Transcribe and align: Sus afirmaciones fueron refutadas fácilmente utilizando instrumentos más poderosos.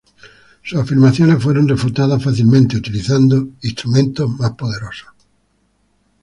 Sus 0.63 0.79
afirmaciones 0.79 1.43
fueron 1.43 1.67
refutadas 1.67 2.23
fácilmente 2.23 2.75
utilizando 2.75 3.35
instrumentos 3.61 4.31
más 4.31 4.53
poderosos. 4.53 5.09